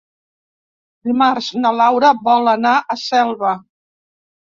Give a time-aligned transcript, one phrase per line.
[1.09, 3.53] Dimarts na Laura vol anar a Selva.